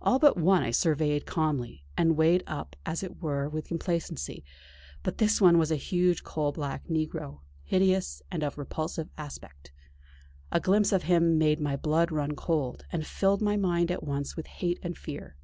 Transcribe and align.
All 0.00 0.18
but 0.18 0.38
one 0.38 0.62
I 0.62 0.70
surveyed 0.70 1.26
calmly, 1.26 1.84
and 1.94 2.16
weighed 2.16 2.42
up 2.46 2.74
as 2.86 3.02
it 3.02 3.20
were 3.20 3.50
with 3.50 3.68
complacency; 3.68 4.42
but 5.02 5.18
this 5.18 5.42
one 5.42 5.58
was 5.58 5.70
a 5.70 5.76
huge 5.76 6.24
coal 6.24 6.52
black 6.52 6.86
negro, 6.86 7.40
hideous, 7.64 8.22
and 8.30 8.42
of 8.42 8.56
repulsive 8.56 9.10
aspect. 9.18 9.70
A 10.50 10.58
glimpse 10.58 10.90
of 10.90 11.02
him 11.02 11.36
made 11.36 11.60
my 11.60 11.76
blood 11.76 12.10
run 12.10 12.34
cold, 12.34 12.86
and 12.90 13.06
filled 13.06 13.42
my 13.42 13.58
mind 13.58 13.90
at 13.90 14.02
once 14.02 14.36
with 14.38 14.46
hate 14.46 14.78
and 14.82 14.96
fear. 14.96 15.36